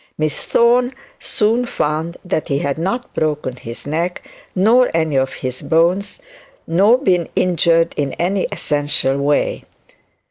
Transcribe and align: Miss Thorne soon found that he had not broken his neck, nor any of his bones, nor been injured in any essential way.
Miss 0.17 0.45
Thorne 0.45 0.95
soon 1.19 1.67
found 1.67 2.17
that 2.25 2.47
he 2.47 2.57
had 2.57 2.79
not 2.79 3.13
broken 3.13 3.55
his 3.55 3.85
neck, 3.85 4.27
nor 4.55 4.89
any 4.95 5.15
of 5.15 5.31
his 5.33 5.61
bones, 5.61 6.17
nor 6.65 6.97
been 6.97 7.29
injured 7.35 7.93
in 7.97 8.13
any 8.13 8.47
essential 8.51 9.15
way. 9.19 9.63